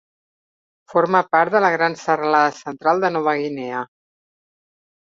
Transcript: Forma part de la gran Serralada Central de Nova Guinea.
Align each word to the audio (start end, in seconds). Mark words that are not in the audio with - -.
Forma 0.93 1.21
part 1.35 1.53
de 1.57 1.61
la 1.67 1.71
gran 1.77 1.99
Serralada 2.05 2.57
Central 2.65 3.05
de 3.07 3.15
Nova 3.21 3.39
Guinea. 3.45 3.87